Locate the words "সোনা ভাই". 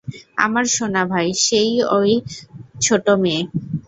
0.75-1.27